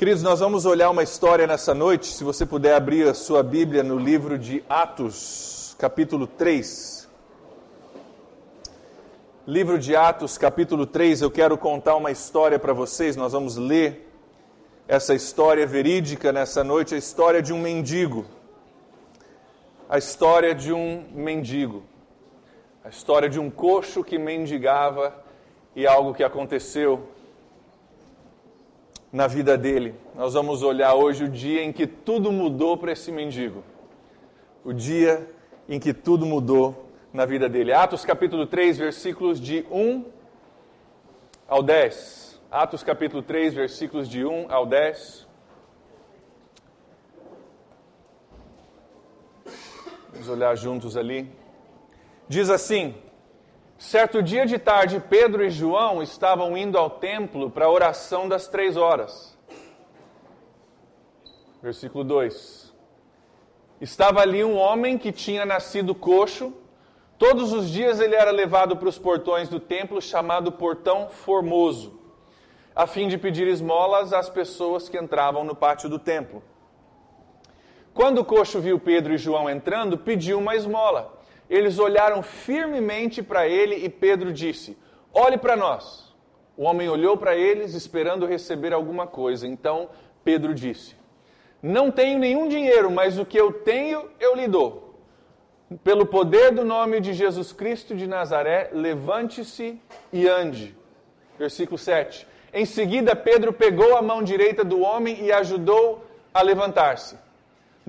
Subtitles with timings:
[0.00, 2.06] Queridos, nós vamos olhar uma história nessa noite.
[2.06, 7.06] Se você puder abrir a sua Bíblia no livro de Atos, capítulo 3.
[9.46, 13.14] Livro de Atos, capítulo 3, eu quero contar uma história para vocês.
[13.14, 14.10] Nós vamos ler
[14.88, 18.24] essa história verídica nessa noite, a história de um mendigo.
[19.86, 21.82] A história de um mendigo.
[22.82, 25.14] A história de um coxo que mendigava
[25.76, 27.06] e algo que aconteceu
[29.12, 29.94] na vida dele.
[30.14, 33.64] Nós vamos olhar hoje o dia em que tudo mudou para esse mendigo.
[34.64, 35.28] O dia
[35.68, 37.72] em que tudo mudou na vida dele.
[37.72, 40.04] Atos capítulo 3, versículos de 1
[41.48, 42.40] ao 10.
[42.50, 45.26] Atos capítulo 3, versículos de 1 ao 10.
[50.12, 51.30] Vamos olhar juntos ali.
[52.28, 52.94] Diz assim:
[53.80, 58.46] Certo dia de tarde, Pedro e João estavam indo ao templo para a oração das
[58.46, 59.34] três horas.
[61.62, 62.74] Versículo 2:
[63.80, 66.52] Estava ali um homem que tinha nascido coxo.
[67.18, 71.98] Todos os dias ele era levado para os portões do templo, chamado Portão Formoso,
[72.76, 76.42] a fim de pedir esmolas às pessoas que entravam no pátio do templo.
[77.94, 81.19] Quando o coxo viu Pedro e João entrando, pediu uma esmola.
[81.50, 84.78] Eles olharam firmemente para ele e Pedro disse:
[85.12, 86.14] Olhe para nós.
[86.56, 89.48] O homem olhou para eles, esperando receber alguma coisa.
[89.48, 89.88] Então
[90.22, 90.94] Pedro disse:
[91.60, 94.94] Não tenho nenhum dinheiro, mas o que eu tenho eu lhe dou.
[95.82, 99.80] Pelo poder do nome de Jesus Cristo de Nazaré, levante-se
[100.12, 100.76] e ande.
[101.36, 102.28] Versículo 7.
[102.52, 107.16] Em seguida, Pedro pegou a mão direita do homem e ajudou a levantar-se.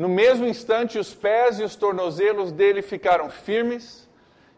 [0.02, 4.10] No mesmo instante, os pés e os tornozelos dele ficaram firmes.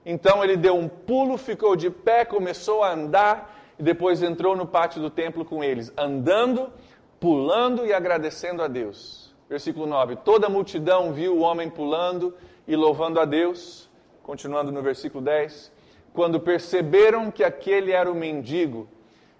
[0.05, 4.65] Então ele deu um pulo, ficou de pé, começou a andar e depois entrou no
[4.65, 6.71] pátio do templo com eles, andando,
[7.19, 9.35] pulando e agradecendo a Deus.
[9.49, 12.33] Versículo 9: Toda a multidão viu o homem pulando
[12.65, 13.89] e louvando a Deus.
[14.23, 15.73] Continuando no versículo 10:
[16.13, 18.87] Quando perceberam que aquele era o mendigo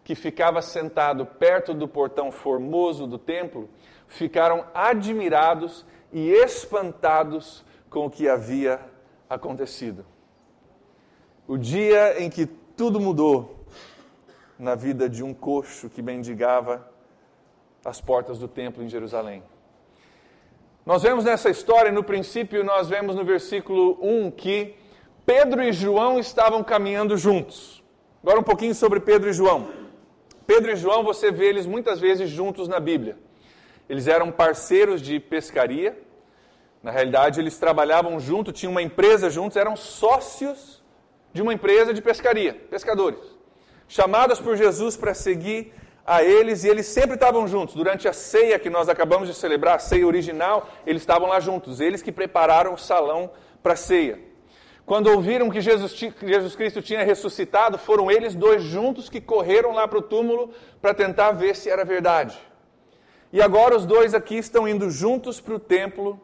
[0.04, 3.70] que ficava sentado perto do portão formoso do templo,
[4.06, 8.80] ficaram admirados e espantados com o que havia
[9.30, 10.06] acontecido.
[11.48, 13.66] O dia em que tudo mudou
[14.58, 16.88] na vida de um coxo que mendigava
[17.84, 19.44] as portas do templo em Jerusalém.
[20.86, 24.76] Nós vemos nessa história, no princípio, nós vemos no versículo 1 que
[25.26, 27.82] Pedro e João estavam caminhando juntos.
[28.22, 29.68] Agora, um pouquinho sobre Pedro e João.
[30.46, 33.18] Pedro e João, você vê eles muitas vezes juntos na Bíblia.
[33.88, 35.98] Eles eram parceiros de pescaria.
[36.84, 40.84] Na realidade, eles trabalhavam junto, tinham uma empresa juntos, eram sócios
[41.32, 43.22] de uma empresa de pescaria, pescadores.
[43.88, 45.74] Chamados por Jesus para seguir
[46.06, 47.74] a eles e eles sempre estavam juntos.
[47.74, 51.80] Durante a ceia que nós acabamos de celebrar, a ceia original, eles estavam lá juntos.
[51.80, 53.32] Eles que prepararam o salão
[53.64, 54.20] para a ceia.
[54.86, 59.88] Quando ouviram que Jesus, Jesus Cristo tinha ressuscitado, foram eles dois juntos que correram lá
[59.88, 60.52] para o túmulo
[60.82, 62.38] para tentar ver se era verdade.
[63.32, 66.20] E agora os dois aqui estão indo juntos para o templo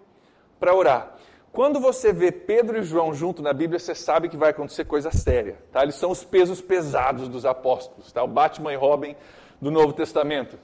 [0.59, 1.15] para orar.
[1.51, 5.11] Quando você vê Pedro e João junto na Bíblia, você sabe que vai acontecer coisa
[5.11, 5.57] séria.
[5.71, 5.81] Tá?
[5.81, 8.23] Eles são os pesos pesados dos apóstolos, tá?
[8.23, 9.15] o Batman e Robin
[9.59, 10.57] do Novo Testamento.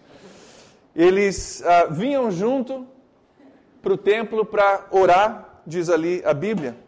[0.95, 2.88] Eles ah, vinham junto
[3.81, 6.84] para o templo para orar, diz ali a Bíblia.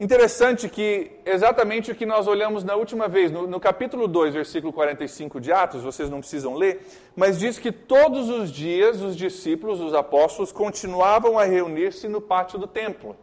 [0.00, 4.72] Interessante que exatamente o que nós olhamos na última vez, no, no, capítulo 2, versículo
[4.72, 6.86] 45 de Atos, vocês não precisam ler,
[7.16, 12.60] mas diz que todos os dias os discípulos, os apóstolos, continuavam a reunir-se no pátio
[12.60, 13.16] do templo.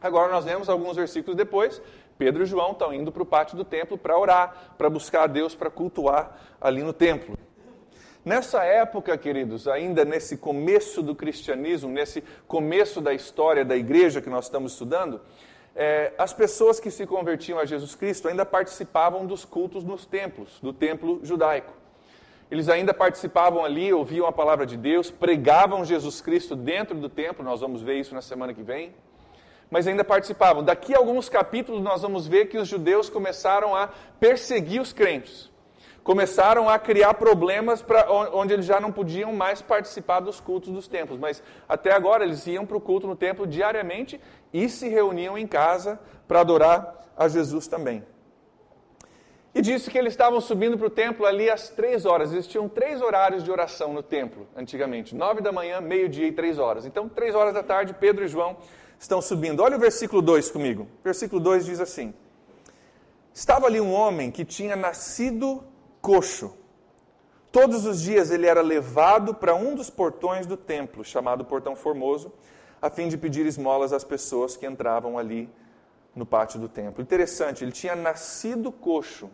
[0.00, 1.82] Agora nós vemos alguns versículos depois,
[2.16, 5.26] Pedro e João estão indo para o pátio do templo para orar, para buscar a
[5.26, 7.36] Deus, para cultuar ali no templo.
[8.24, 14.28] Nessa época, queridos, ainda nesse começo do cristianismo, nesse começo da história da igreja que
[14.28, 15.20] nós estamos estudando,
[15.74, 20.58] é, as pessoas que se convertiam a Jesus Cristo ainda participavam dos cultos nos templos,
[20.60, 21.72] do templo judaico.
[22.50, 27.44] Eles ainda participavam ali, ouviam a palavra de Deus, pregavam Jesus Cristo dentro do templo,
[27.44, 28.92] nós vamos ver isso na semana que vem.
[29.70, 30.64] Mas ainda participavam.
[30.64, 35.49] Daqui a alguns capítulos nós vamos ver que os judeus começaram a perseguir os crentes
[36.02, 40.88] começaram a criar problemas para onde eles já não podiam mais participar dos cultos dos
[40.88, 41.18] templos.
[41.18, 44.20] Mas até agora eles iam para o culto no templo diariamente
[44.52, 48.04] e se reuniam em casa para adorar a Jesus também.
[49.52, 52.32] E disse que eles estavam subindo para o templo ali às três horas.
[52.32, 56.86] Existiam três horários de oração no templo, antigamente: nove da manhã, meio-dia e três horas.
[56.86, 58.56] Então, três horas da tarde, Pedro e João
[58.98, 59.60] estão subindo.
[59.60, 60.86] Olha o versículo 2 comigo.
[61.02, 62.14] Versículo 2 diz assim:
[63.34, 65.64] Estava ali um homem que tinha nascido
[66.00, 66.54] coxo.
[67.52, 72.32] Todos os dias ele era levado para um dos portões do templo, chamado Portão Formoso,
[72.80, 75.48] a fim de pedir esmolas às pessoas que entravam ali
[76.14, 77.02] no pátio do templo.
[77.02, 79.30] Interessante, ele tinha nascido coxo.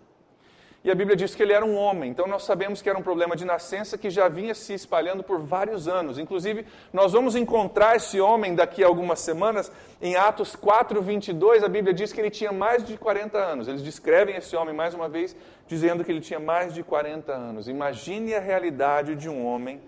[0.87, 3.03] E a Bíblia diz que ele era um homem, então nós sabemos que era um
[3.03, 6.17] problema de nascença que já vinha se espalhando por vários anos.
[6.17, 11.69] Inclusive, nós vamos encontrar esse homem daqui a algumas semanas, em Atos 4, 22, a
[11.69, 13.67] Bíblia diz que ele tinha mais de 40 anos.
[13.67, 15.35] Eles descrevem esse homem mais uma vez,
[15.67, 17.67] dizendo que ele tinha mais de 40 anos.
[17.67, 19.81] Imagine a realidade de um homem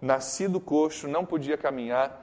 [0.00, 2.20] nascido coxo, não podia caminhar,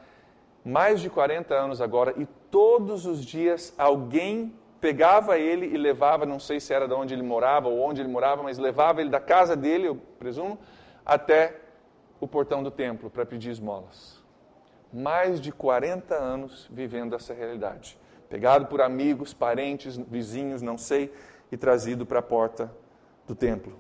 [0.66, 6.40] mais de 40 anos agora, e todos os dias alguém pegava ele e levava, não
[6.40, 9.20] sei se era de onde ele morava ou onde ele morava, mas levava ele da
[9.20, 10.58] casa dele, eu presumo,
[11.06, 11.60] até
[12.20, 14.20] o portão do templo para pedir esmolas.
[14.92, 17.98] Mais de 40 anos vivendo essa realidade.
[18.30, 21.12] Pegado por amigos, parentes, vizinhos, não sei,
[21.52, 22.72] e trazido para a porta
[23.28, 23.80] do templo.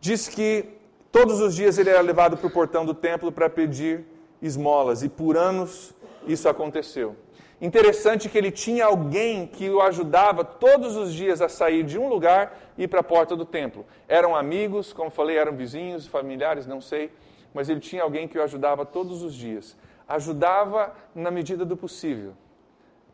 [0.00, 0.78] Diz que
[1.10, 4.04] todos os dias ele era levado para o portão do templo para pedir
[4.42, 5.94] esmolas, e por anos
[6.26, 7.16] isso aconteceu.
[7.60, 12.06] Interessante que ele tinha alguém que o ajudava todos os dias a sair de um
[12.06, 13.86] lugar e ir para a porta do templo.
[14.06, 17.10] Eram amigos, como falei, eram vizinhos, familiares, não sei,
[17.54, 19.74] mas ele tinha alguém que o ajudava todos os dias.
[20.06, 22.34] Ajudava na medida do possível.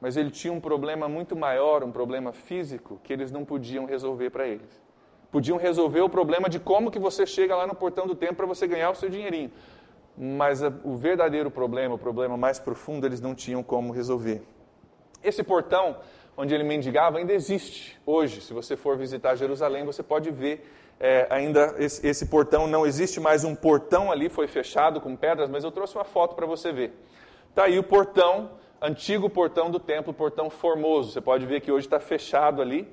[0.01, 4.31] Mas ele tinha um problema muito maior, um problema físico, que eles não podiam resolver
[4.31, 4.83] para eles.
[5.31, 8.47] Podiam resolver o problema de como que você chega lá no portão do templo para
[8.47, 9.53] você ganhar o seu dinheirinho
[10.17, 14.43] mas o verdadeiro problema, o problema mais profundo, eles não tinham como resolver.
[15.23, 15.97] Esse portão
[16.37, 18.41] onde ele mendigava ainda existe hoje.
[18.41, 20.69] Se você for visitar Jerusalém, você pode ver
[20.99, 22.67] é, ainda esse, esse, portão.
[22.67, 26.35] Não existe mais um portão ali, foi fechado com pedras, mas eu trouxe uma foto
[26.35, 26.93] para você ver.
[27.51, 31.13] Está aí o portão, antigo portão do templo, portão formoso.
[31.13, 32.89] Você pode ver que hoje está fechado ali.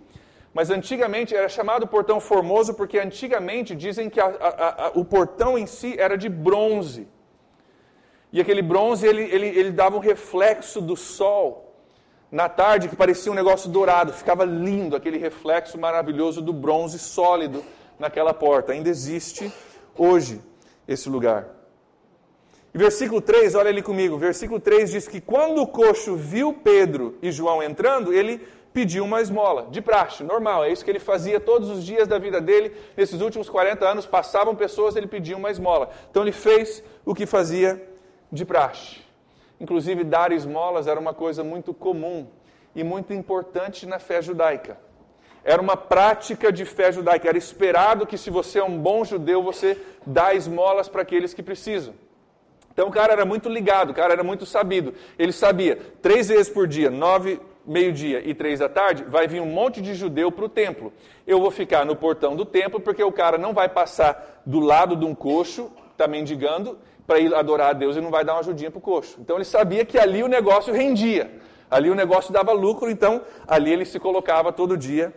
[0.59, 5.57] Mas antigamente era chamado portão formoso porque antigamente dizem que a, a, a, o portão
[5.57, 7.07] em si era de bronze.
[8.29, 11.73] E aquele bronze ele, ele, ele dava um reflexo do sol
[12.29, 17.63] na tarde que parecia um negócio dourado, ficava lindo aquele reflexo maravilhoso do bronze sólido
[17.97, 18.73] naquela porta.
[18.73, 19.49] Ainda existe
[19.97, 20.41] hoje
[20.85, 21.47] esse lugar.
[22.73, 24.17] E versículo 3, olha ali comigo.
[24.17, 29.21] Versículo 3 diz que quando o coxo viu Pedro e João entrando, ele pediu uma
[29.21, 30.63] esmola, de praxe, normal.
[30.63, 32.75] É isso que ele fazia todos os dias da vida dele.
[32.95, 35.89] Nesses últimos 40 anos, passavam pessoas, ele pedia uma esmola.
[36.09, 37.81] Então ele fez o que fazia
[38.31, 38.97] de praxe.
[39.59, 42.27] Inclusive, dar esmolas era uma coisa muito comum
[42.75, 44.77] e muito importante na fé judaica.
[45.43, 47.27] Era uma prática de fé judaica.
[47.27, 51.41] Era esperado que, se você é um bom judeu, você dá esmolas para aqueles que
[51.41, 51.93] precisam.
[52.71, 54.93] Então o cara era muito ligado, o cara era muito sabido.
[55.17, 59.45] Ele sabia, três vezes por dia, nove meio-dia e três da tarde, vai vir um
[59.45, 60.91] monte de judeu para o templo.
[61.27, 64.95] Eu vou ficar no portão do templo, porque o cara não vai passar do lado
[64.95, 68.39] de um coxo, está mendigando, para ir adorar a Deus e não vai dar uma
[68.39, 69.17] ajudinha para o coxo.
[69.21, 71.31] Então ele sabia que ali o negócio rendia,
[71.69, 75.13] ali o negócio dava lucro, então ali ele se colocava todo dia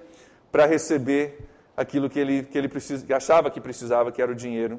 [0.50, 4.34] para receber aquilo que ele, que ele precisa, que achava que precisava, que era o
[4.34, 4.78] dinheiro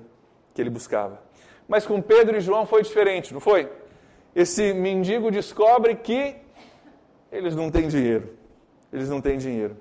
[0.53, 1.19] que ele buscava.
[1.67, 3.67] Mas com Pedro e João foi diferente, não foi?
[4.35, 6.42] Esse mendigo descobre que
[7.33, 8.37] eles não têm dinheiro.
[8.91, 9.75] Eles não têm dinheiro.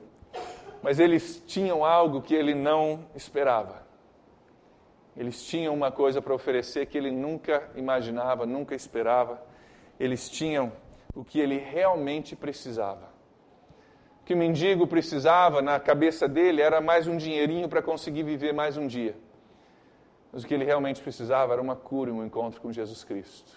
[0.82, 3.86] Mas eles tinham algo que ele não esperava.
[5.14, 9.40] Eles tinham uma coisa para oferecer que ele nunca imaginava, nunca esperava.
[10.00, 10.72] Eles tinham
[11.14, 13.12] o que ele realmente precisava.
[14.22, 18.54] O que o mendigo precisava na cabeça dele era mais um dinheirinho para conseguir viver
[18.54, 19.14] mais um dia.
[20.32, 23.52] Mas o que ele realmente precisava era uma cura e um encontro com Jesus Cristo.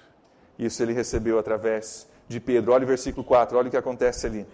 [0.60, 2.72] Isso ele recebeu através de Pedro.
[2.72, 4.46] Olha o versículo 4, olha o que acontece ali.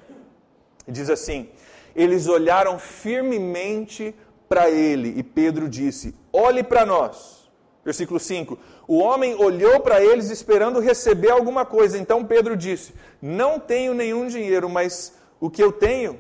[0.87, 1.49] Diz assim:
[1.95, 4.15] Eles olharam firmemente
[4.49, 7.49] para ele e Pedro disse: Olhe para nós.
[7.83, 11.97] Versículo 5: O homem olhou para eles esperando receber alguma coisa.
[11.97, 16.19] Então Pedro disse: Não tenho nenhum dinheiro, mas o que eu tenho,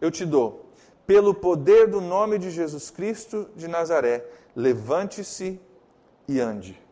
[0.00, 0.70] eu te dou.
[1.06, 4.24] Pelo poder do nome de Jesus Cristo de Nazaré,
[4.56, 5.60] levante-se
[6.26, 6.83] e ande.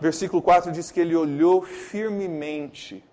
[0.00, 3.04] Versículo 4 diz que ele olhou firmemente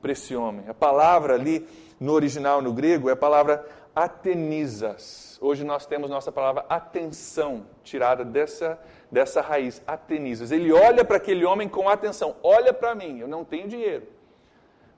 [0.00, 0.68] para esse homem.
[0.68, 1.66] A palavra ali
[2.00, 5.38] no original, no grego, é a palavra atenizas.
[5.40, 8.78] Hoje nós temos nossa palavra atenção, tirada dessa,
[9.10, 10.50] dessa raiz, atenizas.
[10.52, 12.36] Ele olha para aquele homem com atenção.
[12.42, 14.06] Olha para mim, eu não tenho dinheiro,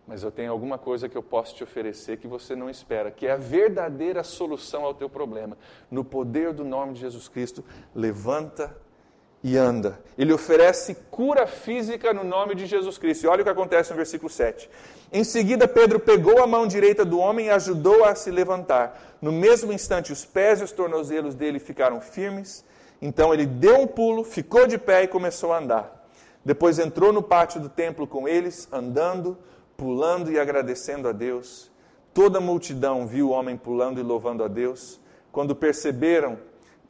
[0.07, 3.26] mas eu tenho alguma coisa que eu posso te oferecer que você não espera, que
[3.26, 5.57] é a verdadeira solução ao teu problema.
[5.90, 7.64] No poder do nome de Jesus Cristo,
[7.95, 8.76] levanta
[9.43, 9.99] e anda.
[10.19, 13.25] Ele oferece cura física no nome de Jesus Cristo.
[13.25, 14.69] E olha o que acontece no versículo 7.
[15.13, 19.17] Em seguida, Pedro pegou a mão direita do homem e ajudou a se levantar.
[19.21, 22.65] No mesmo instante, os pés e os tornozelos dele ficaram firmes
[23.01, 26.07] Então ele deu um pulo, ficou de pé e começou a andar.
[26.45, 29.37] Depois entrou no pátio do templo com eles, andando,
[29.77, 31.71] pulando e agradecendo a Deus.
[32.13, 35.01] Toda a multidão viu o homem pulando e louvando a Deus.
[35.33, 36.39] Quando perceberam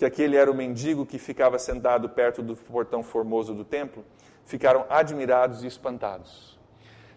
[0.00, 4.02] que aquele era o mendigo que ficava sentado perto do portão formoso do templo,
[4.46, 6.58] ficaram admirados e espantados.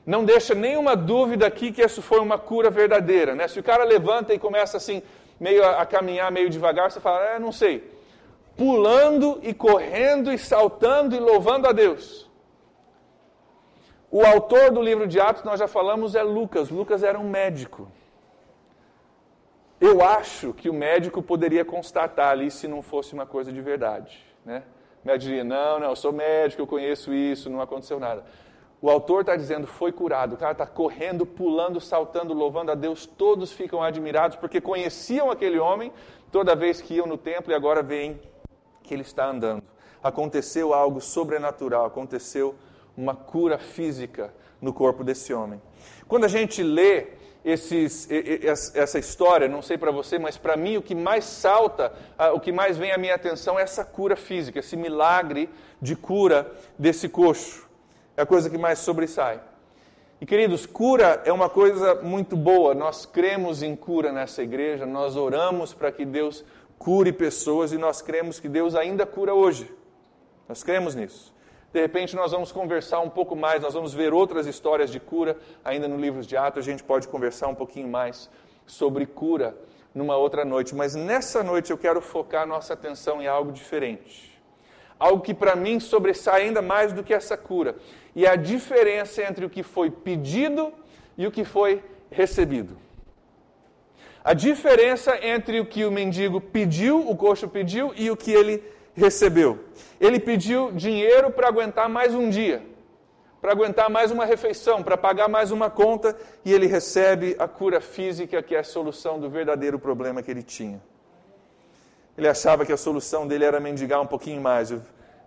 [0.05, 3.35] Não deixa nenhuma dúvida aqui que isso foi uma cura verdadeira.
[3.35, 3.47] Né?
[3.47, 5.01] Se o cara levanta e começa assim,
[5.39, 7.89] meio a, a caminhar meio devagar, você fala, é, não sei.
[8.57, 12.29] Pulando e correndo e saltando e louvando a Deus.
[14.11, 16.69] O autor do livro de Atos, nós já falamos, é Lucas.
[16.69, 17.89] Lucas era um médico.
[19.85, 24.17] Eu acho que o médico poderia constatar ali se não fosse uma coisa de verdade.
[24.45, 24.63] Né?
[25.03, 28.23] O médico diria, não, não, eu sou médico, eu conheço isso, não aconteceu nada.
[28.81, 30.35] O autor está dizendo, foi curado.
[30.35, 33.05] O cara está correndo, pulando, saltando, louvando a Deus.
[33.05, 35.91] Todos ficam admirados porque conheciam aquele homem
[36.31, 38.17] toda vez que iam no templo e agora veem
[38.83, 39.63] que ele está andando.
[40.01, 42.55] Aconteceu algo sobrenatural, aconteceu
[42.95, 45.61] uma cura física no corpo desse homem.
[46.07, 47.07] Quando a gente lê
[47.43, 48.07] esses,
[48.73, 51.91] essa história, não sei para você, mas para mim o que mais salta,
[52.33, 55.49] o que mais vem à minha atenção é essa cura física, esse milagre
[55.81, 57.67] de cura desse coxo.
[58.15, 59.41] É a coisa que mais sobressai.
[60.21, 62.73] E queridos, cura é uma coisa muito boa.
[62.73, 66.45] Nós cremos em cura nessa igreja, nós oramos para que Deus
[66.77, 69.69] cure pessoas e nós cremos que Deus ainda cura hoje.
[70.47, 71.32] Nós cremos nisso.
[71.73, 75.35] De repente, nós vamos conversar um pouco mais, nós vamos ver outras histórias de cura
[75.65, 76.67] ainda no livro de Atos.
[76.67, 78.29] A gente pode conversar um pouquinho mais
[78.63, 79.57] sobre cura
[79.91, 80.75] numa outra noite.
[80.75, 84.39] Mas nessa noite eu quero focar nossa atenção em algo diferente.
[84.99, 87.75] Algo que para mim sobressai ainda mais do que essa cura.
[88.15, 90.71] E a diferença entre o que foi pedido
[91.17, 92.77] e o que foi recebido.
[94.23, 98.57] A diferença entre o que o mendigo pediu, o coxo pediu, e o que ele
[98.57, 98.73] recebeu.
[99.99, 102.61] Ele pediu dinheiro para aguentar mais um dia,
[103.41, 107.81] para aguentar mais uma refeição, para pagar mais uma conta, e ele recebe a cura
[107.81, 110.81] física, que é a solução do verdadeiro problema que ele tinha.
[112.17, 114.71] Ele achava que a solução dele era mendigar um pouquinho mais.
[114.71, 114.81] O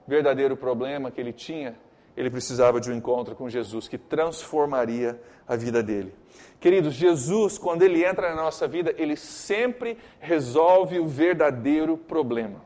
[0.07, 1.75] verdadeiro problema que ele tinha,
[2.17, 6.15] ele precisava de um encontro com Jesus que transformaria a vida dele.
[6.61, 12.63] Queridos, Jesus, quando ele entra na nossa vida, ele sempre resolve o verdadeiro problema.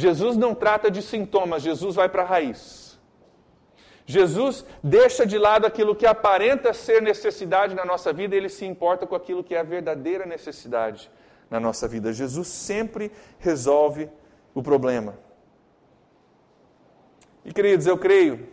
[0.00, 2.98] Jesus não trata de sintomas, Jesus vai para a raiz.
[4.06, 9.06] Jesus deixa de lado aquilo que aparenta ser necessidade na nossa vida ele se importa
[9.06, 11.08] com aquilo que é a verdadeira necessidade
[11.48, 12.12] na nossa vida.
[12.12, 14.10] Jesus sempre resolve
[14.54, 15.16] o problema.
[17.44, 18.48] E queridos, eu creio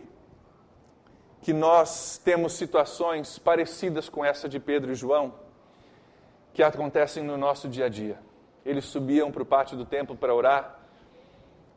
[1.42, 5.34] que nós temos situações parecidas com essa de Pedro e João
[6.54, 8.20] que acontecem no nosso dia a dia.
[8.66, 10.77] Eles subiam para o pátio do templo para orar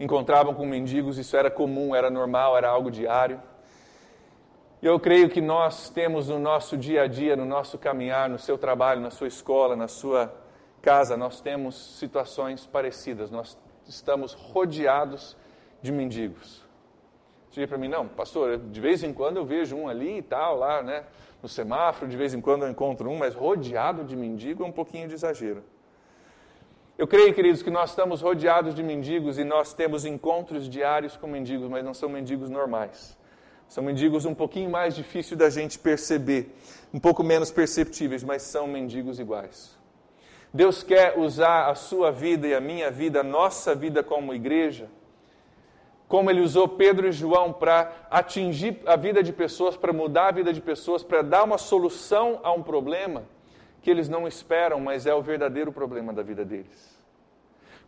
[0.01, 3.41] encontravam com mendigos, isso era comum, era normal, era algo diário.
[4.81, 8.39] E eu creio que nós temos no nosso dia a dia, no nosso caminhar, no
[8.39, 10.35] seu trabalho, na sua escola, na sua
[10.81, 13.31] casa, nós temos situações parecidas.
[13.31, 15.37] Nós estamos rodeados
[15.83, 16.65] de mendigos.
[17.51, 20.57] Diga para mim, não, pastor, de vez em quando eu vejo um ali e tal,
[20.57, 21.05] lá, né,
[21.43, 24.73] no semáforo, de vez em quando eu encontro um, mas rodeado de mendigo é um
[24.73, 25.63] pouquinho de exagero.
[27.01, 31.27] Eu creio, queridos, que nós estamos rodeados de mendigos e nós temos encontros diários com
[31.27, 33.17] mendigos, mas não são mendigos normais.
[33.67, 36.55] São mendigos um pouquinho mais difíceis da gente perceber,
[36.93, 39.79] um pouco menos perceptíveis, mas são mendigos iguais.
[40.53, 44.87] Deus quer usar a sua vida e a minha vida, a nossa vida como igreja,
[46.07, 50.33] como Ele usou Pedro e João para atingir a vida de pessoas, para mudar a
[50.33, 53.25] vida de pessoas, para dar uma solução a um problema
[53.81, 56.90] que eles não esperam, mas é o verdadeiro problema da vida deles.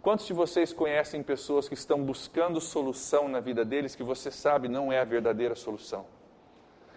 [0.02, 4.66] Quantos de vocês conhecem pessoas que estão buscando solução na vida deles que você sabe
[4.66, 6.04] não é a verdadeira solução?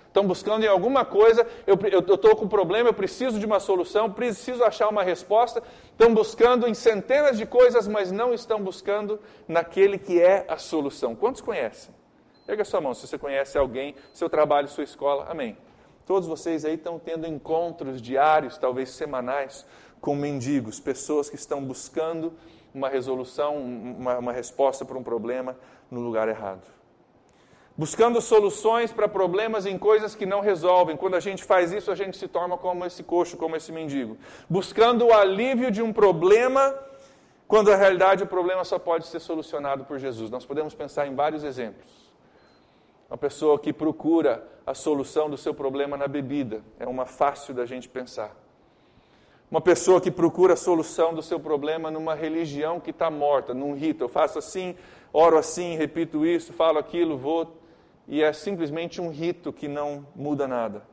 [0.08, 4.12] Estão buscando em alguma coisa, eu estou com um problema, eu preciso de uma solução,
[4.12, 5.62] preciso achar uma resposta.
[5.92, 11.16] Estão buscando em centenas de coisas, mas não estão buscando naquele que é a solução.
[11.16, 11.94] Quantos conhecem?
[12.48, 15.28] Pega sua mão se você conhece alguém, seu trabalho, sua escola.
[15.30, 15.58] Amém.
[16.08, 19.66] Todos vocês aí estão tendo encontros diários, talvez semanais,
[20.00, 22.34] com mendigos, pessoas que estão buscando
[22.76, 25.58] uma resolução, uma, uma resposta para um problema
[25.90, 26.68] no lugar errado.
[27.78, 30.98] Buscando soluções para problemas em coisas que não resolvem.
[30.98, 34.18] Quando a gente faz isso, a gente se torna como esse coxo, como esse mendigo.
[34.50, 36.78] Buscando o alívio de um problema,
[37.48, 40.30] quando a realidade o problema só pode ser solucionado por Jesus.
[40.30, 42.12] Nós podemos pensar em vários exemplos.
[43.10, 46.62] Uma pessoa que procura a solução do seu problema na bebida.
[46.78, 48.36] É uma fácil da gente pensar.
[49.50, 53.76] Uma pessoa que procura a solução do seu problema numa religião que está morta, num
[53.76, 54.04] rito.
[54.04, 54.76] Eu faço assim,
[55.14, 57.56] oro assim, repito isso, falo aquilo, vou.
[58.08, 60.84] E é simplesmente um rito que não muda nada.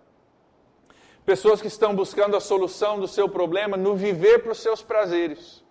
[1.25, 5.62] Pessoas que estão buscando a solução do seu problema no viver para os seus prazeres.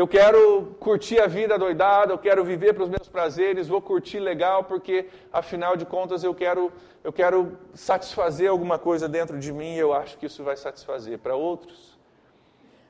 [0.00, 4.20] Eu quero curtir a vida doidada, eu quero viver para os meus prazeres, vou curtir
[4.20, 9.74] legal, porque afinal de contas eu quero, eu quero satisfazer alguma coisa dentro de mim
[9.74, 11.18] e eu acho que isso vai satisfazer.
[11.18, 11.98] Para outros,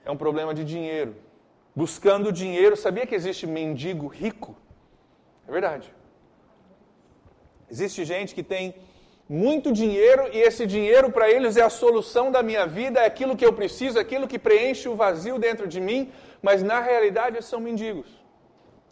[0.04, 1.16] é um problema de dinheiro.
[1.74, 4.54] Buscando dinheiro, sabia que existe mendigo rico?
[5.48, 5.90] É verdade.
[7.70, 8.74] Existe gente que tem
[9.26, 13.36] muito dinheiro e esse dinheiro para eles é a solução da minha vida, é aquilo
[13.36, 16.10] que eu preciso, é aquilo que preenche o vazio dentro de mim,
[16.42, 18.08] mas na realidade são mendigos.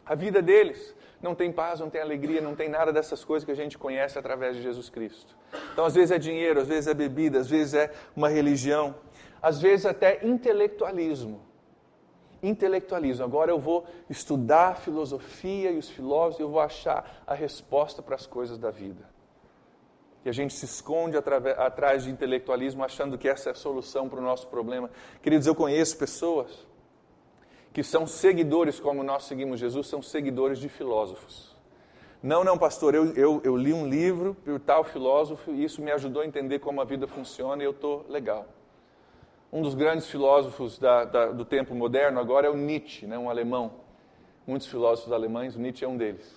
[0.04, 3.50] A vida deles não tem paz, não tem alegria, não tem nada dessas coisas que
[3.50, 5.36] a gente conhece através de Jesus Cristo.
[5.72, 8.94] Então, às vezes é dinheiro, às vezes é bebida, às vezes é uma religião,
[9.40, 11.40] às vezes até intelectualismo.
[12.42, 13.24] Intelectualismo.
[13.24, 18.14] Agora eu vou estudar filosofia e os filósofos e eu vou achar a resposta para
[18.14, 19.16] as coisas da vida
[20.26, 24.18] que a gente se esconde atrás de intelectualismo achando que essa é a solução para
[24.18, 24.90] o nosso problema.
[25.22, 26.65] Queridos, eu conheço pessoas
[27.76, 31.54] que são seguidores, como nós seguimos Jesus, são seguidores de filósofos.
[32.22, 35.92] Não, não, pastor, eu, eu, eu li um livro por tal filósofo e isso me
[35.92, 38.46] ajudou a entender como a vida funciona e eu estou legal.
[39.52, 43.28] Um dos grandes filósofos da, da, do tempo moderno agora é o Nietzsche, né, um
[43.28, 43.72] alemão.
[44.46, 46.34] Muitos filósofos alemães, o Nietzsche é um deles.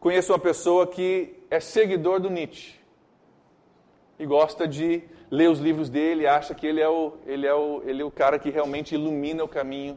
[0.00, 2.80] Conheço uma pessoa que é seguidor do Nietzsche
[4.18, 7.80] e gosta de ler os livros dele, acha que ele é o, ele é o,
[7.86, 9.96] ele é o cara que realmente ilumina o caminho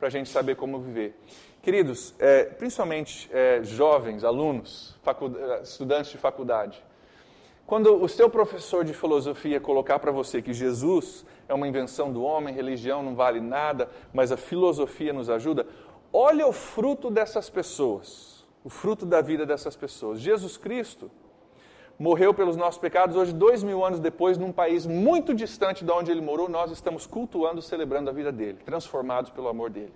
[0.00, 1.14] para a gente saber como viver.
[1.62, 6.82] Queridos, é, principalmente é, jovens, alunos, é, estudantes de faculdade,
[7.66, 12.22] quando o seu professor de filosofia colocar para você que Jesus é uma invenção do
[12.22, 15.66] homem, religião não vale nada, mas a filosofia nos ajuda,
[16.12, 20.18] olha o fruto dessas pessoas, o fruto da vida dessas pessoas.
[20.18, 21.10] Jesus Cristo
[22.00, 23.14] morreu pelos nossos pecados.
[23.14, 27.06] Hoje, dois mil anos depois, num país muito distante de onde ele morou, nós estamos
[27.06, 29.92] cultuando, celebrando a vida dele, transformados pelo amor dele.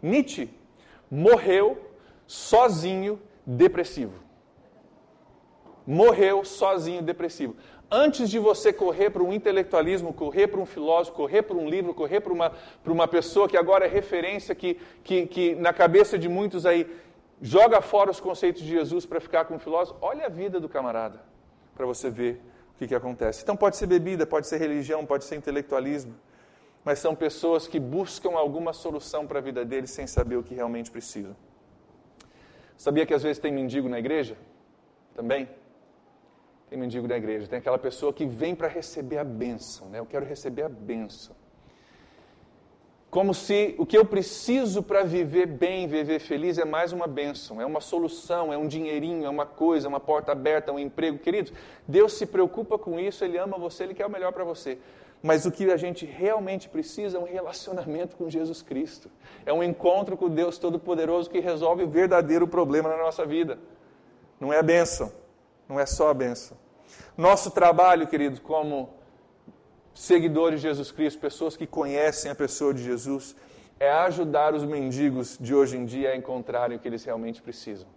[0.00, 0.48] Nietzsche
[1.10, 1.78] morreu
[2.28, 4.14] sozinho, depressivo.
[5.84, 7.56] Morreu sozinho, depressivo.
[7.90, 11.94] Antes de você correr para um intelectualismo, correr para um filósofo, correr para um livro,
[11.94, 12.50] correr para uma,
[12.82, 16.86] para uma pessoa que agora é referência, que, que, que na cabeça de muitos aí
[17.40, 20.68] joga fora os conceitos de Jesus para ficar com o filósofo, olha a vida do
[20.68, 21.20] camarada,
[21.74, 22.40] para você ver
[22.74, 23.42] o que, que acontece.
[23.42, 26.14] Então pode ser bebida, pode ser religião, pode ser intelectualismo,
[26.84, 30.54] mas são pessoas que buscam alguma solução para a vida deles sem saber o que
[30.54, 31.36] realmente precisam.
[32.76, 34.36] Sabia que às vezes tem mendigo na igreja?
[35.14, 35.48] Também?
[36.68, 37.46] Tem mendigo na igreja.
[37.46, 39.98] Tem aquela pessoa que vem para receber a bênção, né?
[39.98, 41.34] Eu quero receber a bênção
[43.16, 47.58] como se o que eu preciso para viver bem, viver feliz é mais uma bênção,
[47.58, 51.16] é uma solução, é um dinheirinho, é uma coisa, uma porta aberta, um emprego.
[51.16, 51.50] Queridos,
[51.88, 54.76] Deus se preocupa com isso, Ele ama você, Ele quer o melhor para você.
[55.22, 59.10] Mas o que a gente realmente precisa é um relacionamento com Jesus Cristo.
[59.46, 63.58] É um encontro com Deus Todo-Poderoso que resolve o verdadeiro problema na nossa vida.
[64.38, 65.10] Não é a bênção,
[65.66, 66.54] não é só a bênção.
[67.16, 68.90] Nosso trabalho, queridos, como
[69.96, 73.34] seguidores de Jesus Cristo, pessoas que conhecem a pessoa de Jesus,
[73.80, 77.88] é ajudar os mendigos de hoje em dia a encontrarem o que eles realmente precisam.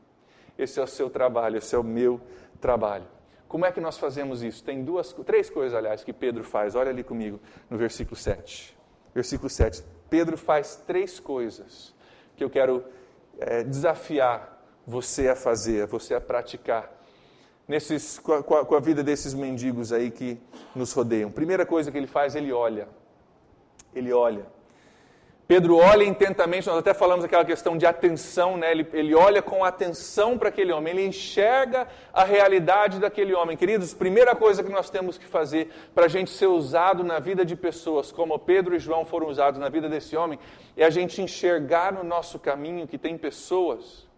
[0.58, 2.20] Esse é o seu trabalho, esse é o meu
[2.60, 3.06] trabalho.
[3.50, 4.64] Como é que nós fazemos isso?
[4.64, 6.76] Tem duas, três coisas, aliás, que Pedro faz.
[6.76, 8.78] Olha ali comigo no versículo 7.
[9.14, 9.84] Versículo 7.
[10.10, 11.94] Pedro faz três coisas
[12.38, 12.84] que eu quero
[13.40, 16.99] é, desafiar você a fazer, você a praticar
[17.70, 20.40] nesses, com, a, com a vida desses mendigos aí que
[20.76, 21.30] nos rodeiam.
[21.30, 22.90] Primeira coisa que ele faz, ele olha.
[23.94, 24.46] Ele olha.
[25.48, 28.72] Pedro olha intentamente, nós até falamos aquela questão de atenção, né?
[28.72, 33.58] ele, ele olha com atenção para aquele homem, ele enxerga a realidade daquele homem.
[33.58, 37.44] Queridos, primeira coisa que nós temos que fazer para a gente ser usado na vida
[37.44, 40.38] de pessoas, como Pedro e João foram usados na vida desse homem,
[40.78, 44.09] é a gente enxergar no nosso caminho que tem pessoas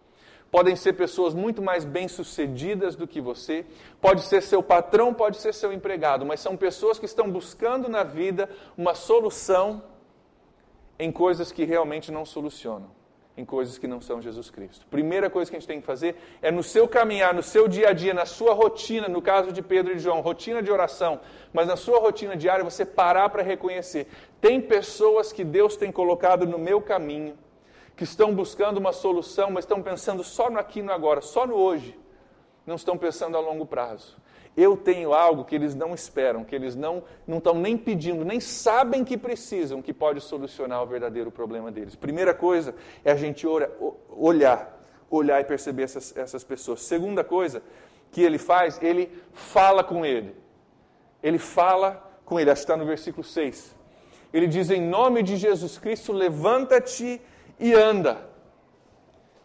[0.52, 3.64] podem ser pessoas muito mais bem-sucedidas do que você,
[4.02, 8.04] pode ser seu patrão, pode ser seu empregado, mas são pessoas que estão buscando na
[8.04, 9.82] vida uma solução
[10.98, 12.90] em coisas que realmente não solucionam,
[13.34, 14.86] em coisas que não são Jesus Cristo.
[14.90, 17.88] Primeira coisa que a gente tem que fazer é no seu caminhar, no seu dia
[17.88, 21.18] a dia, na sua rotina, no caso de Pedro e João, rotina de oração,
[21.50, 24.06] mas na sua rotina diária você parar para reconhecer:
[24.38, 27.38] tem pessoas que Deus tem colocado no meu caminho
[27.96, 31.46] que estão buscando uma solução, mas estão pensando só no aqui e no agora, só
[31.46, 31.98] no hoje.
[32.66, 34.16] Não estão pensando a longo prazo.
[34.56, 38.38] Eu tenho algo que eles não esperam, que eles não não estão nem pedindo, nem
[38.38, 41.96] sabem que precisam, que pode solucionar o verdadeiro problema deles.
[41.96, 43.46] Primeira coisa é a gente
[44.10, 44.78] olhar,
[45.10, 46.82] olhar e perceber essas, essas pessoas.
[46.82, 47.62] Segunda coisa
[48.10, 50.36] que ele faz, ele fala com ele.
[51.22, 53.74] Ele fala com ele, acho que está no versículo 6.
[54.32, 57.20] Ele diz: Em nome de Jesus Cristo, levanta-te
[57.58, 58.32] e anda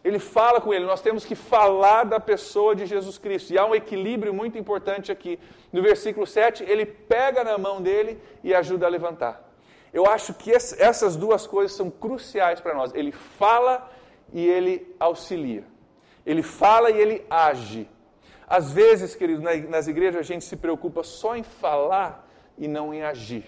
[0.08, 0.84] ele fala com ele.
[0.84, 3.52] Nós temos que falar da pessoa de Jesus Cristo.
[3.52, 5.38] E há um equilíbrio muito importante aqui.
[5.72, 9.44] No versículo 7, ele pega na mão dele e ajuda a levantar.
[9.92, 12.94] Eu acho que essas duas coisas são cruciais para nós.
[12.94, 13.90] Ele fala
[14.32, 15.64] e ele auxilia.
[16.24, 17.88] Ele fala e ele age.
[18.46, 23.02] Às vezes, querido, nas igrejas a gente se preocupa só em falar e não em
[23.02, 23.44] agir.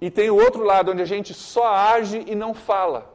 [0.00, 3.14] E tem o outro lado, onde a gente só age e não fala.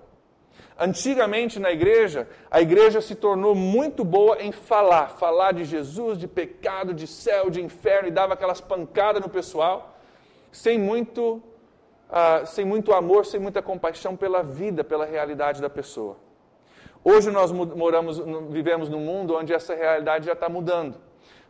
[0.77, 6.27] Antigamente na igreja, a igreja se tornou muito boa em falar, falar de Jesus, de
[6.27, 9.99] pecado, de céu, de inferno, e dava aquelas pancadas no pessoal,
[10.51, 11.35] sem muito,
[12.09, 16.17] uh, sem muito amor, sem muita compaixão pela vida, pela realidade da pessoa.
[17.03, 20.95] Hoje nós moramos, vivemos num mundo onde essa realidade já está mudando.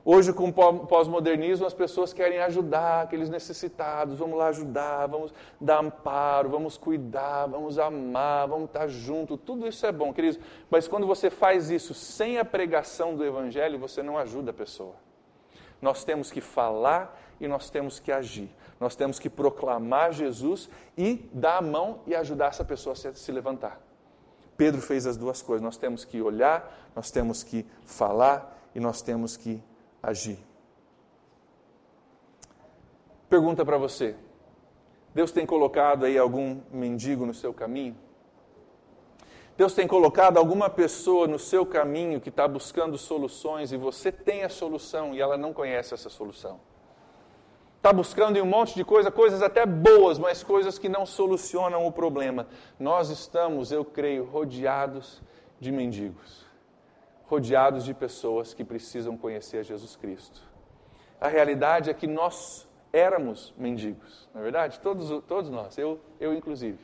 [0.04, 4.18] Hoje, com o pós-modernismo, as pessoas querem ajudar aqueles necessitados.
[4.18, 9.38] Vamos lá ajudar, vamos dar amparo, vamos cuidar, vamos amar, vamos estar junto.
[9.38, 10.40] Tudo isso é bom, queridos.
[10.72, 14.96] Mas quando você faz isso sem a pregação do Evangelho, você não ajuda a pessoa.
[15.80, 18.50] Nós temos que falar e nós temos que agir.
[18.80, 23.32] Nós temos que proclamar Jesus e dar a mão e ajudar essa pessoa a se
[23.32, 23.80] levantar.
[24.58, 25.62] Pedro fez as duas coisas.
[25.64, 29.64] Nós temos que olhar, nós temos que falar e nós temos que
[30.02, 30.40] agir.
[33.30, 34.16] Pergunta para você:
[35.14, 37.96] Deus tem colocado aí algum mendigo no seu caminho?
[39.58, 44.44] Deus tem colocado alguma pessoa no seu caminho que está buscando soluções e você tem
[44.44, 46.60] a solução e ela não conhece essa solução?
[47.78, 51.86] Está buscando em um monte de coisa, coisas até boas, mas coisas que não solucionam
[51.86, 52.48] o problema.
[52.80, 55.22] Nós estamos, eu creio, rodeados
[55.60, 56.51] de mendigos
[57.32, 60.42] rodeados de pessoas que precisam conhecer Jesus Cristo.
[61.20, 64.82] A realidade é que nós éramos mendigos, na é verdade?
[64.82, 66.78] Todos, todos nós, eu, eu inclusive.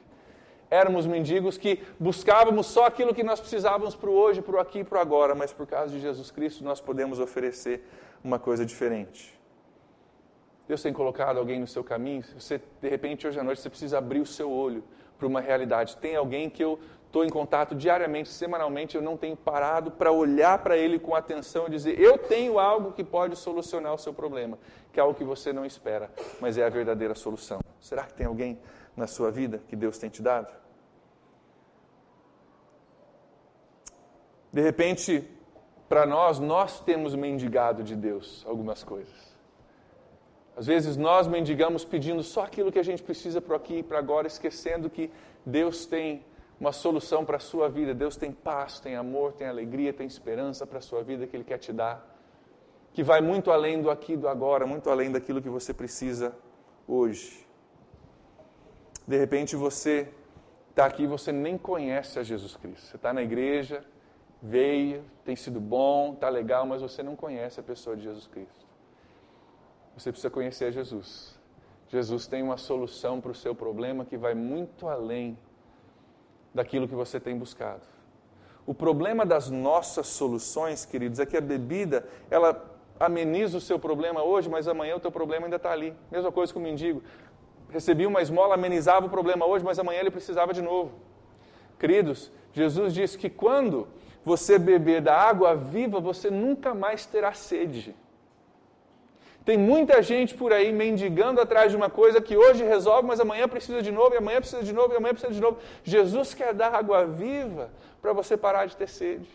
[0.70, 4.80] Éramos mendigos que buscávamos só aquilo que nós precisávamos para o hoje, para o aqui
[4.80, 7.86] e para o agora, mas por causa de Jesus Cristo nós podemos oferecer
[8.24, 9.38] uma coisa diferente.
[10.66, 13.98] Deus tem colocado alguém no seu caminho, você, de repente, hoje à noite, você precisa
[13.98, 14.82] abrir o seu olho
[15.18, 15.98] para uma realidade.
[15.98, 20.60] Tem alguém que eu estou em contato diariamente, semanalmente, eu não tenho parado para olhar
[20.60, 24.60] para ele com atenção e dizer: eu tenho algo que pode solucionar o seu problema,
[24.92, 27.60] que é algo que você não espera, mas é a verdadeira solução.
[27.80, 28.60] Será que tem alguém
[28.96, 30.54] na sua vida que Deus tem te dado?
[34.52, 35.30] De repente,
[35.88, 39.38] para nós, nós temos mendigado de Deus algumas coisas.
[40.56, 44.00] Às vezes nós mendigamos pedindo só aquilo que a gente precisa para aqui e para
[44.00, 45.12] agora, esquecendo que
[45.46, 46.26] Deus tem
[46.60, 47.94] uma solução para a sua vida.
[47.94, 51.44] Deus tem paz, tem amor, tem alegria, tem esperança para a sua vida que Ele
[51.44, 52.16] quer te dar,
[52.94, 56.36] que vai muito além do aqui do agora, muito além daquilo que você precisa
[56.88, 57.46] hoje.
[59.08, 60.12] De repente você
[60.70, 62.88] está aqui e você nem conhece a Jesus Cristo.
[62.88, 63.84] Você está na igreja,
[64.42, 68.66] veio, tem sido bom, está legal, mas você não conhece a pessoa de Jesus Cristo.
[69.96, 71.40] Você precisa conhecer Jesus.
[71.88, 75.38] Jesus tem uma solução para o seu problema que vai muito além
[76.58, 77.86] daquilo que você tem buscado.
[78.66, 82.50] O problema das nossas soluções, queridos, é que a bebida, ela
[83.00, 85.94] ameniza o seu problema hoje, mas amanhã o teu problema ainda está ali.
[86.12, 87.02] Mesma coisa com o mendigo.
[87.70, 90.92] Recebia uma esmola, amenizava o problema hoje, mas amanhã ele precisava de novo.
[91.80, 93.88] Queridos, Jesus disse que quando
[94.26, 97.96] você beber da água viva, você nunca mais terá sede.
[99.48, 103.48] Tem muita gente por aí mendigando atrás de uma coisa que hoje resolve, mas amanhã
[103.48, 105.58] precisa de novo, e amanhã precisa de novo, e amanhã precisa de novo.
[105.86, 109.30] Jesus quer dar água viva para você parar de ter sede.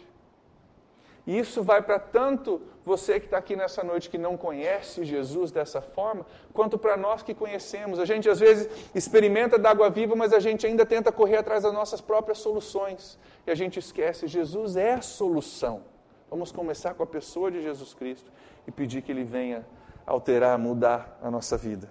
[1.27, 5.51] E isso vai para tanto você que está aqui nessa noite que não conhece Jesus
[5.51, 7.99] dessa forma, quanto para nós que conhecemos.
[7.99, 11.63] A gente às vezes experimenta da água viva, mas a gente ainda tenta correr atrás
[11.63, 13.19] das nossas próprias soluções.
[13.47, 15.85] E a gente esquece, Jesus é a solução.
[16.29, 18.31] Vamos começar com a pessoa de Jesus Cristo
[18.69, 19.65] e pedir que Ele venha
[20.07, 21.91] alterar, mudar a nossa vida.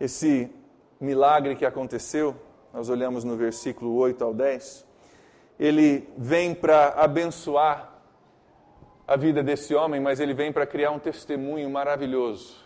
[0.00, 0.50] Esse
[1.00, 2.34] milagre que aconteceu,
[2.72, 4.86] nós olhamos no versículo 8 ao 10,
[5.58, 7.92] ele vem para abençoar
[9.06, 12.56] a vida desse homem, mas ele vem para criar um testemunho maravilhoso.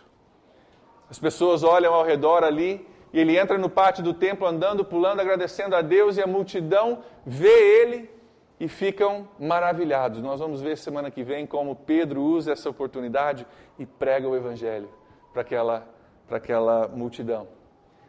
[1.09, 5.19] As pessoas olham ao redor ali e ele entra no pátio do templo andando, pulando,
[5.19, 8.16] agradecendo a Deus e a multidão vê ele
[8.59, 10.21] e ficam maravilhados.
[10.21, 13.45] Nós vamos ver semana que vem como Pedro usa essa oportunidade
[13.77, 14.89] e prega o Evangelho
[15.31, 15.87] para aquela,
[16.27, 17.47] para aquela multidão.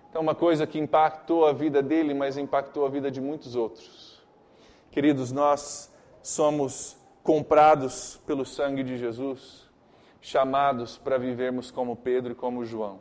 [0.08, 4.22] Então, uma coisa que impactou a vida dele, mas impactou a vida de muitos outros.
[4.90, 9.68] Queridos, nós somos comprados pelo sangue de Jesus,
[10.20, 13.00] chamados para vivermos como Pedro e como João,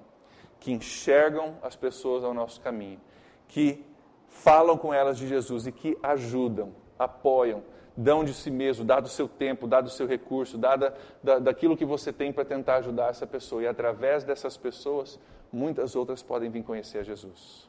[0.60, 3.00] que enxergam as pessoas ao nosso caminho,
[3.48, 3.86] que
[4.28, 7.64] falam com elas de Jesus e que ajudam, apoiam,
[7.96, 10.92] dão de si mesmo, dado o seu tempo, dado o seu recurso, dado
[11.24, 13.64] da, daquilo que você tem para tentar ajudar essa pessoa.
[13.64, 15.20] E através dessas pessoas,
[15.52, 17.68] muitas outras podem vir conhecer a Jesus.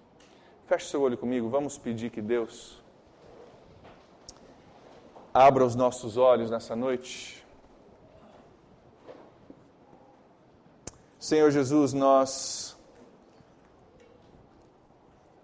[0.66, 2.82] Feche seu olho comigo, vamos pedir que Deus
[5.32, 7.42] abra os nossos olhos nessa noite.
[11.18, 12.76] Senhor Jesus, nós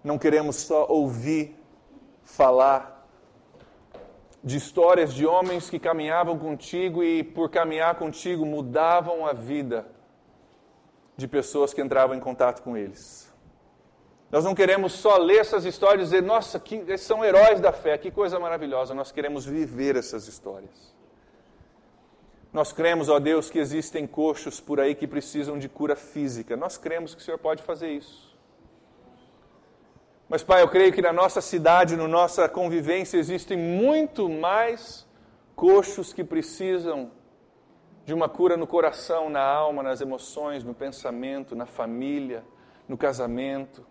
[0.02, 1.56] não queremos só ouvir
[2.22, 2.93] falar
[4.44, 9.86] de histórias de homens que caminhavam contigo e, por caminhar contigo, mudavam a vida
[11.16, 13.32] de pessoas que entravam em contato com eles.
[14.30, 17.96] Nós não queremos só ler essas histórias e dizer, nossa, que, são heróis da fé,
[17.96, 18.92] que coisa maravilhosa.
[18.92, 20.92] Nós queremos viver essas histórias.
[22.52, 26.54] Nós cremos, ó Deus, que existem coxos por aí que precisam de cura física.
[26.54, 28.33] Nós cremos que o Senhor pode fazer isso.
[30.34, 35.06] Mas, Pai, eu creio que na nossa cidade, na nossa convivência, existem muito mais
[35.54, 37.12] coxos que precisam
[38.04, 42.42] de uma cura no coração, na alma, nas emoções, no pensamento, na família,
[42.88, 43.86] no casamento.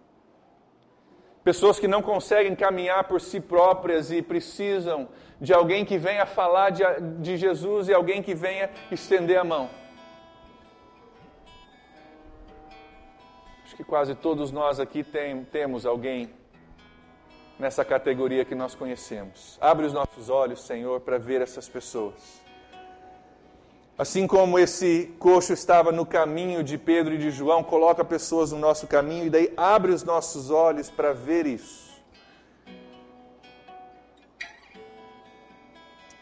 [1.45, 5.07] Pessoas que não conseguem caminhar por si próprias e precisam
[5.39, 6.83] de alguém que venha falar de,
[7.21, 9.69] de Jesus e alguém que venha estender a mão.
[13.73, 16.29] Acho que quase todos nós aqui tem, temos alguém
[17.57, 19.57] nessa categoria que nós conhecemos.
[19.59, 22.13] Abre os nossos olhos, Senhor, para ver essas pessoas.
[23.97, 28.59] Assim como esse coxo estava no caminho de Pedro e de João, coloca pessoas no
[28.59, 31.99] nosso caminho e daí abre os nossos olhos para ver isso.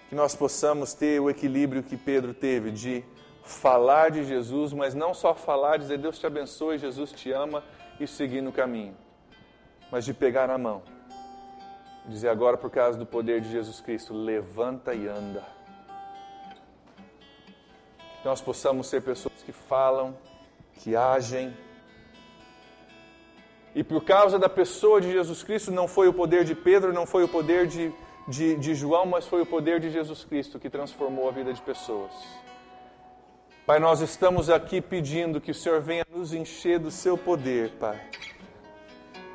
[0.07, 3.03] Que nós possamos ter o equilíbrio que Pedro teve de
[3.43, 7.63] falar de Jesus, mas não só falar, dizer Deus te abençoe, Jesus te ama
[7.99, 8.95] e seguir no caminho,
[9.91, 10.81] mas de pegar na mão.
[12.05, 15.43] Dizer agora, por causa do poder de Jesus Cristo, levanta e anda
[18.21, 20.15] que nós possamos ser pessoas que falam,
[20.75, 21.55] que agem.
[23.73, 27.05] E por causa da pessoa de Jesus Cristo, não foi o poder de Pedro, não
[27.05, 27.91] foi o poder de,
[28.27, 31.61] de, de João, mas foi o poder de Jesus Cristo que transformou a vida de
[31.61, 32.11] pessoas.
[33.63, 38.01] Pai, nós estamos aqui pedindo que o Senhor venha nos encher do seu poder, Pai,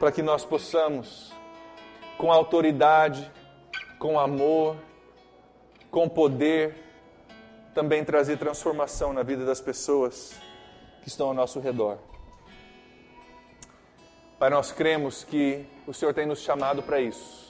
[0.01, 1.33] para que nós possamos,
[2.19, 3.31] com autoridade,
[4.01, 4.77] com amor,
[5.93, 6.75] com poder,
[7.73, 10.35] também trazer transformação na vida das pessoas
[11.03, 11.99] que estão ao nosso redor.
[14.41, 17.46] Pai, nós cremos que o Senhor tem nos chamado para isso.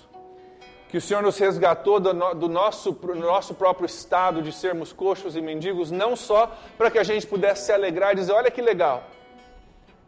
[0.89, 5.37] Que o Senhor nos resgatou do, no, do nosso, nosso próprio estado de sermos coxos
[5.37, 8.63] e mendigos, não só para que a gente pudesse se alegrar e dizer: olha que
[8.63, 9.05] legal,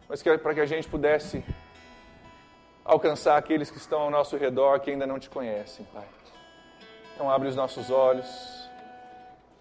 [0.08, 1.44] mas para que a gente pudesse
[2.84, 6.06] alcançar aqueles que estão ao nosso redor que ainda não te conhecem, Pai.
[7.14, 8.28] Então, abre os nossos olhos.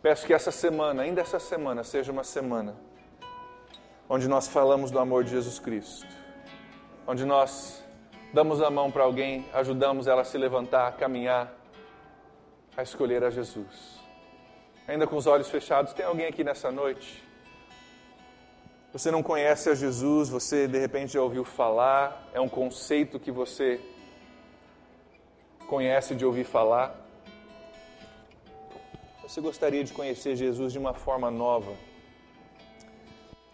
[0.01, 2.75] Peço que essa semana, ainda essa semana, seja uma semana
[4.09, 6.07] onde nós falamos do amor de Jesus Cristo,
[7.05, 7.83] onde nós
[8.33, 11.53] damos a mão para alguém, ajudamos ela a se levantar, a caminhar,
[12.75, 13.99] a escolher a Jesus.
[14.87, 17.23] Ainda com os olhos fechados, tem alguém aqui nessa noite?
[18.93, 23.31] Você não conhece a Jesus, você de repente já ouviu falar, é um conceito que
[23.31, 23.81] você
[25.67, 26.95] conhece de ouvir falar.
[29.21, 31.73] Você gostaria de conhecer Jesus de uma forma nova,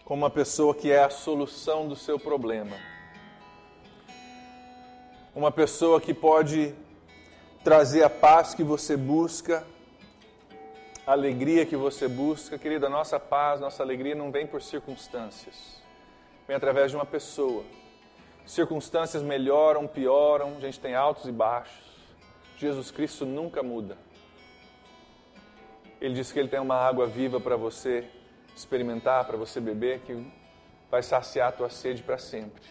[0.04, 2.76] como uma pessoa que é a solução do seu problema,
[5.34, 6.72] uma pessoa que pode
[7.64, 9.66] trazer a paz que você busca,
[11.04, 15.82] a alegria que você busca, querida, nossa paz, nossa alegria não vem por circunstâncias,
[16.46, 17.64] vem através de uma pessoa.
[18.46, 21.84] Circunstâncias melhoram, pioram, a gente tem altos e baixos.
[22.56, 23.96] Jesus Cristo nunca muda.
[26.00, 28.04] Ele disse que ele tem uma água viva para você
[28.54, 30.30] experimentar, para você beber, que
[30.90, 32.62] vai saciar a tua sede para sempre.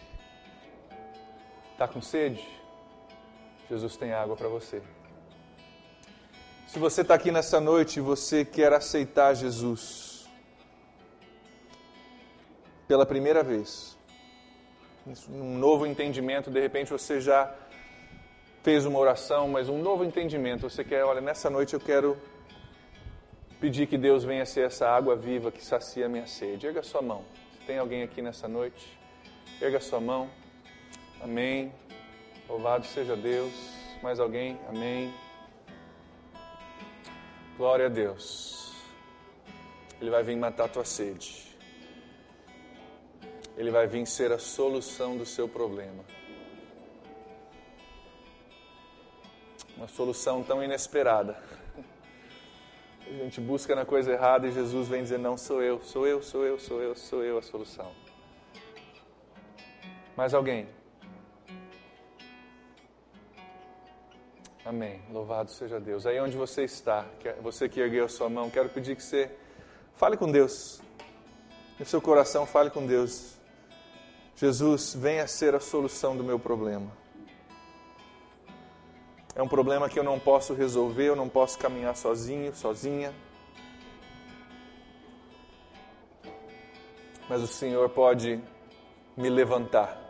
[1.74, 2.48] Está com sede?
[3.68, 4.80] Jesus tem água para você.
[6.68, 10.30] Se você está aqui nessa noite e você quer aceitar Jesus
[12.86, 13.98] pela primeira vez,
[15.28, 17.52] um novo entendimento, de repente você já
[18.62, 20.70] fez uma oração, mas um novo entendimento.
[20.70, 22.16] Você quer, olha, nessa noite eu quero
[23.60, 26.68] pedir que Deus venha ser essa água viva que sacia a minha sede.
[26.68, 27.24] Erga sua mão.
[27.52, 28.96] Se tem alguém aqui nessa noite,
[29.60, 30.30] erga sua mão.
[31.24, 31.72] Amém.
[32.46, 33.50] Louvado seja Deus.
[34.02, 34.60] Mais alguém?
[34.68, 35.10] Amém.
[37.56, 38.74] Glória a Deus.
[39.98, 41.56] Ele vai vir matar a tua sede.
[43.56, 46.04] Ele vai vir ser a solução do seu problema.
[49.78, 51.42] Uma solução tão inesperada.
[53.06, 56.22] A gente busca na coisa errada e Jesus vem dizer: Não, sou eu, sou eu,
[56.22, 57.90] sou eu, sou eu, sou eu a solução.
[60.14, 60.83] Mais alguém?
[64.64, 64.98] Amém.
[65.12, 66.06] Louvado seja Deus.
[66.06, 67.04] Aí onde você está,
[67.42, 69.30] você que ergueu a sua mão, quero pedir que você
[69.94, 70.80] fale com Deus.
[71.78, 73.36] No seu coração, fale com Deus.
[74.36, 76.90] Jesus, venha ser a solução do meu problema.
[79.34, 83.12] É um problema que eu não posso resolver, eu não posso caminhar sozinho, sozinha.
[87.28, 88.40] Mas o Senhor pode
[89.14, 90.00] me levantar.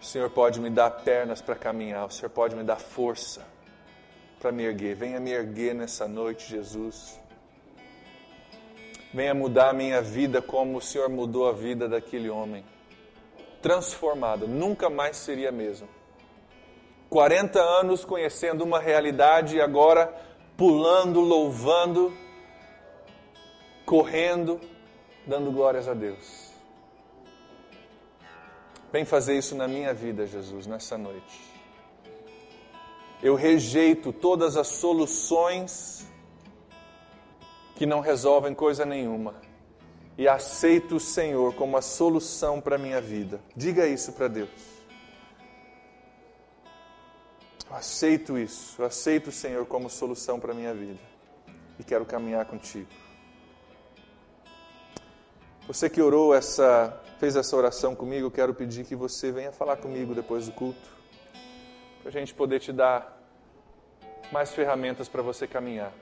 [0.00, 2.06] O Senhor pode me dar pernas para caminhar.
[2.06, 3.55] O Senhor pode me dar força
[4.46, 4.94] para me erguer.
[4.94, 7.18] Venha me erguer nessa noite, Jesus.
[9.12, 12.64] Venha mudar a minha vida como o Senhor mudou a vida daquele homem.
[13.60, 15.88] Transformado, nunca mais seria mesmo.
[17.10, 20.14] 40 anos conhecendo uma realidade e agora
[20.56, 22.16] pulando, louvando,
[23.84, 24.60] correndo,
[25.26, 26.52] dando glórias a Deus.
[28.92, 31.55] Vem fazer isso na minha vida, Jesus, nessa noite.
[33.26, 36.06] Eu rejeito todas as soluções
[37.74, 39.34] que não resolvem coisa nenhuma
[40.16, 43.40] e aceito o Senhor como a solução para a minha vida.
[43.56, 44.48] Diga isso para Deus.
[47.68, 51.00] Eu aceito isso, eu aceito o Senhor como solução para a minha vida
[51.80, 52.90] e quero caminhar contigo.
[55.66, 59.78] Você que orou essa, fez essa oração comigo, eu quero pedir que você venha falar
[59.78, 60.94] comigo depois do culto,
[62.02, 63.15] para a gente poder te dar
[64.32, 65.92] mais ferramentas para você caminhar.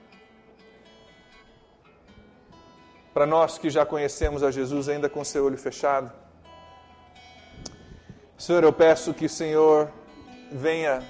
[3.13, 6.13] Para nós que já conhecemos a Jesus ainda com seu olho fechado,
[8.37, 9.91] Senhor, eu peço que o Senhor
[10.51, 11.03] venha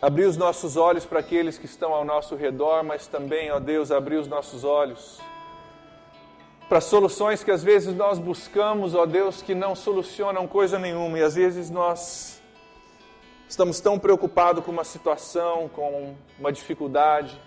[0.00, 3.92] abrir os nossos olhos para aqueles que estão ao nosso redor, mas também, ó Deus,
[3.92, 5.20] abrir os nossos olhos
[6.68, 11.22] para soluções que às vezes nós buscamos, ó Deus, que não solucionam coisa nenhuma e
[11.22, 12.41] às vezes nós
[13.52, 17.38] estamos tão preocupados com uma situação, com uma dificuldade.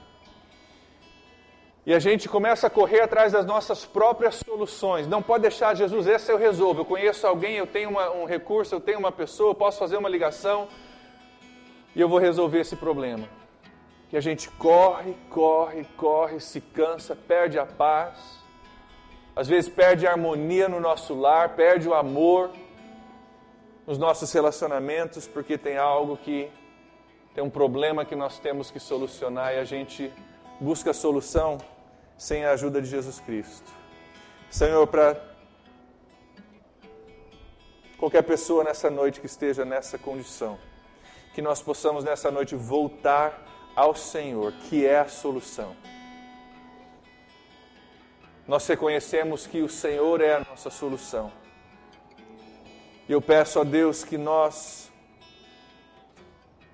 [1.83, 5.07] E a gente começa a correr atrás das nossas próprias soluções.
[5.07, 6.81] Não pode deixar, Jesus, essa eu resolvo.
[6.81, 9.97] Eu conheço alguém, eu tenho uma, um recurso, eu tenho uma pessoa, eu posso fazer
[9.97, 10.67] uma ligação
[11.95, 13.27] e eu vou resolver esse problema.
[14.09, 18.19] Que a gente corre, corre, corre, se cansa, perde a paz,
[19.35, 22.51] às vezes perde a harmonia no nosso lar, perde o amor
[23.85, 26.49] nos nossos relacionamentos, porque tem algo que
[27.33, 30.11] tem um problema que nós temos que solucionar e a gente
[30.59, 31.57] busca a solução
[32.17, 33.69] sem a ajuda de Jesus Cristo.
[34.49, 35.21] Senhor, para
[37.97, 40.57] qualquer pessoa nessa noite que esteja nessa condição,
[41.33, 43.45] que nós possamos nessa noite voltar
[43.75, 45.75] ao Senhor, que é a solução.
[48.47, 51.31] Nós reconhecemos que o Senhor é a nossa solução.
[53.07, 54.91] E eu peço a Deus que nós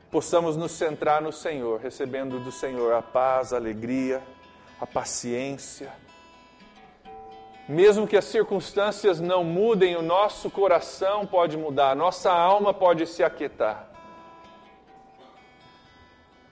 [0.10, 4.22] possamos nos centrar no Senhor, recebendo do Senhor a paz, a alegria,
[4.80, 5.92] a paciência.
[7.68, 13.24] Mesmo que as circunstâncias não mudem, o nosso coração pode mudar, nossa alma pode se
[13.24, 13.90] aquietar.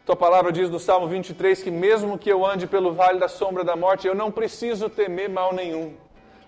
[0.05, 3.63] Tua palavra diz no Salmo 23 que mesmo que eu ande pelo vale da sombra
[3.63, 5.95] da morte, eu não preciso temer mal nenhum.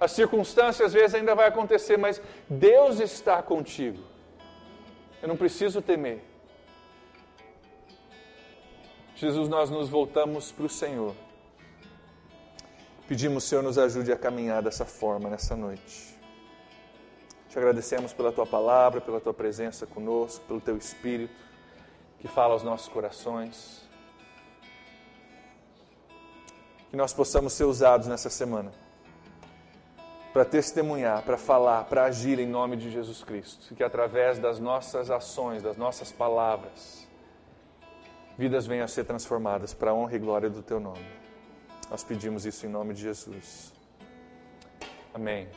[0.02, 4.02] As circunstâncias às vezes ainda vai acontecer, mas Deus está contigo.
[5.22, 6.24] Eu não preciso temer.
[9.16, 11.14] Jesus, nós nos voltamos para o Senhor.
[13.08, 16.18] Pedimos, Senhor, nos ajude a caminhar dessa forma nessa noite.
[17.48, 21.36] Te agradecemos pela tua palavra, pela tua presença conosco, pelo teu espírito
[22.20, 23.88] que fala aos nossos corações.
[26.90, 28.72] Que nós possamos ser usados nessa semana
[30.34, 33.76] para testemunhar, para falar, para agir em nome de Jesus Cristo.
[33.76, 37.08] Que através das nossas ações, das nossas palavras,
[38.38, 41.06] vidas venham a ser transformadas para a honra e glória do Teu nome.
[41.90, 43.74] Nós pedimos isso em nome de Jesus.
[45.14, 45.50] Amém.